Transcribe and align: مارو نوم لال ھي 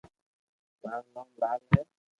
مارو 0.81 1.07
نوم 1.13 1.29
لال 1.41 1.61
ھي 1.71 1.81